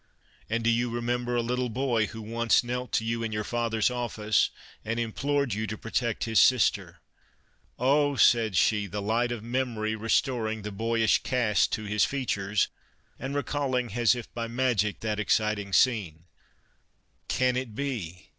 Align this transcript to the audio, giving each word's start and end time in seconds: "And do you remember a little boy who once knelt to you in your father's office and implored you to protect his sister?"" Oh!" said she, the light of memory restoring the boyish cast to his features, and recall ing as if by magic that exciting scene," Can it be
"And 0.49 0.63
do 0.63 0.71
you 0.71 0.89
remember 0.89 1.35
a 1.35 1.43
little 1.43 1.69
boy 1.69 2.07
who 2.07 2.23
once 2.23 2.63
knelt 2.63 2.91
to 2.93 3.05
you 3.05 3.21
in 3.21 3.31
your 3.31 3.43
father's 3.43 3.91
office 3.91 4.49
and 4.83 4.99
implored 4.99 5.53
you 5.53 5.67
to 5.67 5.77
protect 5.77 6.23
his 6.23 6.39
sister?"" 6.39 7.01
Oh!" 7.77 8.15
said 8.15 8.55
she, 8.55 8.87
the 8.87 8.99
light 8.99 9.31
of 9.31 9.43
memory 9.43 9.95
restoring 9.95 10.63
the 10.63 10.71
boyish 10.71 11.21
cast 11.21 11.71
to 11.73 11.83
his 11.83 12.03
features, 12.03 12.67
and 13.19 13.35
recall 13.35 13.75
ing 13.75 13.93
as 13.93 14.15
if 14.15 14.33
by 14.33 14.47
magic 14.47 15.01
that 15.01 15.19
exciting 15.19 15.71
scene," 15.71 16.23
Can 17.27 17.55
it 17.55 17.75
be 17.75 18.29